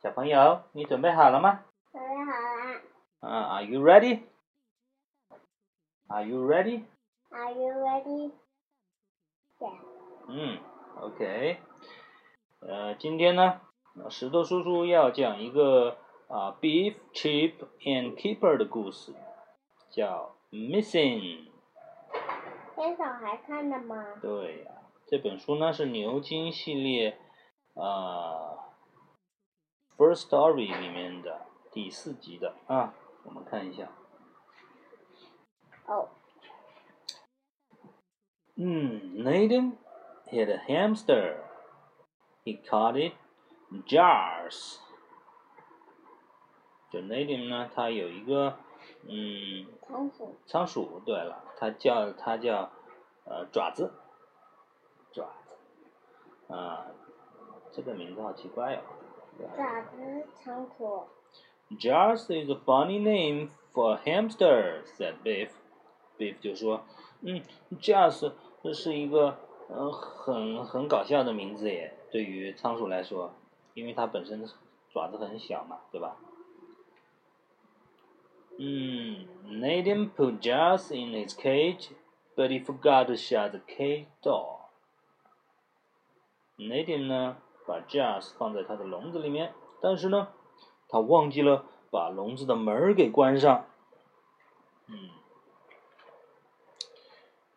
[0.00, 1.64] 小朋友，你准备好了吗？
[1.92, 2.80] 准备好了。
[3.20, 4.22] 啊，Are you ready?
[6.08, 6.84] Are you ready?
[7.30, 8.32] Are you ready?
[10.28, 10.58] 嗯
[10.98, 11.58] ，OK。
[12.60, 13.60] 呃，今天呢，
[14.08, 15.98] 石头叔叔要讲一个
[16.28, 19.12] 啊，Beef, Chip and Keeper 的故事，
[19.90, 21.48] 叫 Missing。
[22.76, 24.02] 给小孩看的吗？
[24.22, 24.72] 对呀，
[25.06, 27.18] 这本书呢是牛津系列
[27.74, 28.70] 啊
[29.96, 32.94] ，First Story 里面的第四集的啊，
[33.24, 33.90] 我们看一下。
[35.86, 36.08] 哦。
[38.56, 39.76] 嗯，Nathan
[40.26, 41.38] had a hamster.
[42.44, 43.14] He called it
[43.86, 44.78] Jars.
[46.92, 48.56] 就 Nathan 呢，他有一个
[49.02, 49.66] 嗯。
[49.82, 50.36] 仓鼠。
[50.46, 52.70] 仓鼠，对了，它叫它叫
[53.24, 53.92] 呃爪子，
[55.12, 55.56] 爪子，
[56.52, 56.86] 啊，
[57.74, 58.80] 这个名字好奇怪哦。
[59.56, 61.08] 爪子仓鼠。
[61.78, 65.50] Jars is a funny name for a hamster," said Beef.
[66.18, 66.84] Beef 就说，
[67.22, 67.42] 嗯
[67.80, 69.36] ，Jars 这是一个
[69.68, 73.34] 嗯很很搞笑的名字耶，对于仓鼠来说，
[73.74, 74.46] 因为它本身
[74.92, 76.16] 爪子很小嘛，对吧？
[78.56, 81.88] 嗯，Nathan put Jars in his cage,
[82.36, 84.60] but he forgot to shut the cage door.
[86.56, 90.29] Nathan 呢，把 Jars 放在他的笼子里面，但是呢，
[90.87, 93.65] 他忘记了把笼子的门给关上。
[94.87, 95.09] 嗯，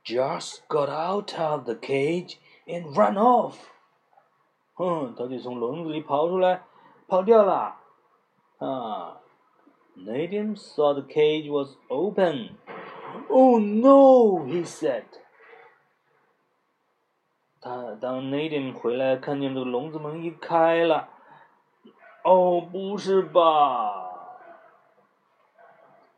[0.04, 3.56] Jars got out of the cage and ran off.
[4.74, 6.64] 哼，他就从笼子里跑出来，
[7.06, 7.76] 跑掉了。
[8.58, 9.18] 啊。
[9.94, 12.56] Nathan saw the cage was open.
[13.28, 15.04] Oh no, he said.
[17.59, 21.09] 他当 Nathan 回来，看见这个笼子门一开了，
[22.23, 24.37] 哦，不是吧？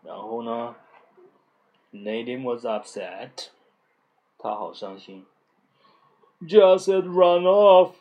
[0.03, 0.75] 然后呢
[1.91, 3.49] ，Nathan was upset.
[4.37, 5.25] 他好伤心。
[6.41, 7.95] Just said run off,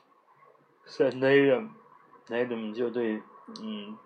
[0.86, 3.22] said Nadim，Nadim 就对，
[3.62, 3.98] 嗯。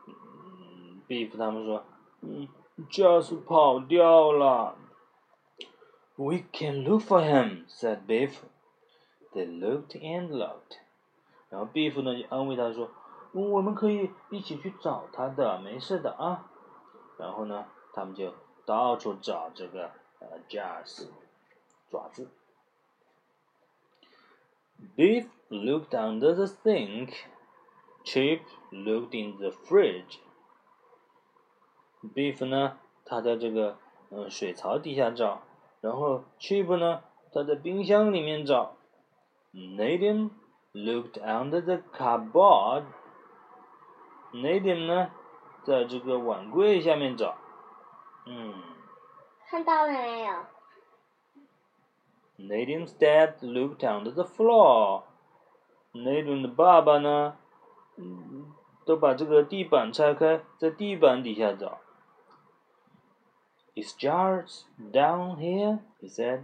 [1.08, 1.84] Beef 他们说，
[2.22, 2.48] 嗯
[2.88, 4.76] ，Just 跑掉了。
[6.16, 8.36] We can look for him," said Beef.
[9.34, 10.78] They looked and looked.
[11.48, 12.90] 然后 Beef 呢就安慰他说，
[13.32, 16.50] 我们可以一起去找他的，没事的啊。
[17.18, 18.34] 然后呢，他们就
[18.66, 21.08] 到处找这个呃 Just
[21.90, 22.28] 爪子。
[24.96, 27.14] Beef looked under the sink.
[28.04, 28.40] Chip
[28.70, 30.18] looked in the fridge.
[32.14, 33.78] Beef 呢，他在这个
[34.10, 35.42] 嗯水槽底下找，
[35.80, 38.76] 然后 Chip 呢，他在冰箱里面找。
[39.51, 40.31] Nathan
[40.73, 45.11] looked under the cupboard。Nathan 呢，
[45.63, 47.35] 在这个碗柜下面找。
[48.25, 48.53] 嗯。
[49.49, 50.33] 看到了没有？
[52.37, 57.37] Nathan's dad looked under the floor。Nathan 的爸爸呢，
[57.95, 58.53] 嗯，
[58.85, 61.79] 都把这个地板拆开，在地板底下找。
[63.75, 65.79] Is Jars down here?
[66.01, 66.43] He said.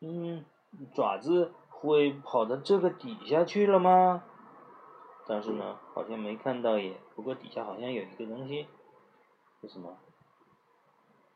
[0.00, 0.44] 嗯，
[0.94, 4.23] 爪子 会跑到这个底下去了吗？
[5.27, 6.99] 但是呢，好像没看到耶。
[7.15, 8.67] 不过底下好像有一个东西，
[9.61, 9.97] 是什么？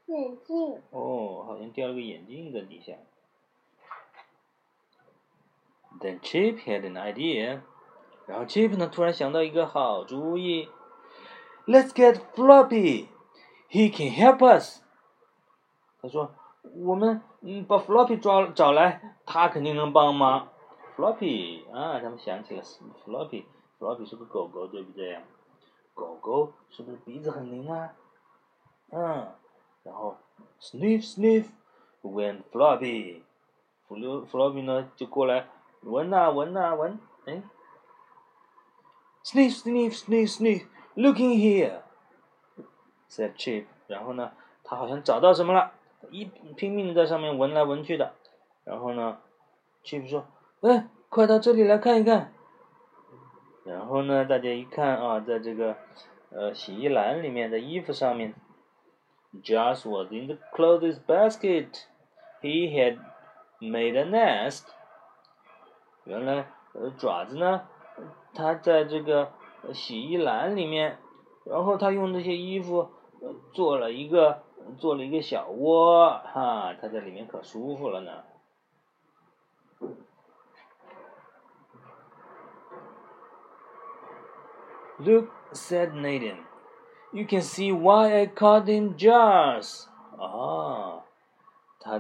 [0.06, 0.82] 眼镜。
[0.92, 2.94] 哦，好像掉了个眼镜在底下。
[6.00, 7.62] Then Chip had an idea.
[8.28, 10.70] 然后 Chip 呢，突然想到一个好主意。
[11.66, 13.08] Let's get Floppy.
[13.70, 14.82] He can help us.
[16.02, 20.50] 他说：“我们嗯把 Floppy 抓找来，他肯定能帮忙。
[20.96, 22.64] Floppy 啊，他们想起了
[23.06, 25.22] Floppy，Floppy 是个狗狗，对不对？
[25.94, 27.94] 狗狗是不是鼻子很灵啊？
[28.92, 29.28] 嗯，
[29.84, 30.18] 然后
[30.60, 31.48] Sniff Sniff
[32.02, 35.48] went Floppy，Floppy 呢就过来
[35.82, 37.42] 闻呐闻呐闻，哎
[39.24, 41.36] ，Sniff Sniff Sniff Sniff，looking
[43.10, 45.72] here，said Chip，然后呢，他好像找到什么了。”
[46.12, 46.26] 一
[46.56, 48.14] 拼命的在上面闻来闻去的，
[48.64, 49.18] 然后呢
[49.84, 50.26] ，Chip 说
[50.62, 52.34] ：“哎，快到这里来看一看。”
[53.66, 55.76] 然后呢，大家一看啊，在这个
[56.32, 58.34] 呃洗衣篮里面的衣服上面
[59.44, 61.84] ，Just was in the clothes basket.
[62.42, 62.98] He had
[63.60, 64.64] made a nest.
[66.06, 67.68] 原来呃爪子呢，
[68.34, 69.34] 它在这个
[69.74, 70.98] 洗衣篮里面，
[71.46, 72.90] 然后他用这些衣服
[73.54, 74.44] 做了一个。
[74.78, 78.24] 做了一个小窝，哈，它在里面可舒服了呢。
[85.00, 86.40] Look, said Nathan.
[87.12, 89.88] You can see why I called him Jaws.
[90.18, 91.04] 啊，
[91.80, 91.94] 他，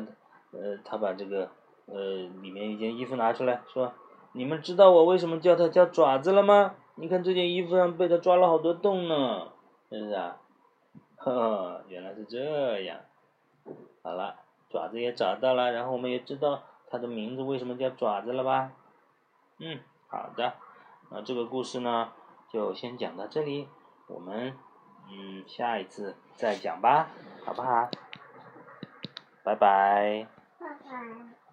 [0.51, 1.49] 呃，他把这个，
[1.85, 1.95] 呃，
[2.41, 3.93] 里面一件衣服拿出来说
[4.33, 6.75] ：“你们知道我为什么叫它叫爪子了吗？
[6.95, 9.47] 你看这件衣服上被它抓了好多洞呢，
[9.89, 10.37] 是不是啊？”
[11.19, 12.99] 呵呵，原来是这样。
[14.01, 14.35] 好了，
[14.69, 18.71] 爪子也找到了，然后我们也知道它的名字为什么叫爪子了吧？
[19.59, 20.53] 嗯，好的。
[21.11, 22.11] 那这个故事呢，
[22.49, 23.67] 就先讲到这里，
[24.07, 24.55] 我们
[25.11, 27.09] 嗯下一次再讲吧，
[27.45, 27.89] 好不好？
[29.43, 30.27] 拜拜。
[30.59, 31.48] 拜拜。